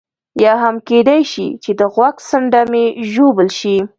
یا 0.43 0.53
هم 0.63 0.75
کېدای 0.89 1.21
شي 1.31 1.47
چې 1.63 1.71
د 1.79 1.81
غوږ 1.93 2.15
څنډه 2.29 2.61
مې 2.71 2.85
ژوبل 3.11 3.47
شي. 3.59 3.77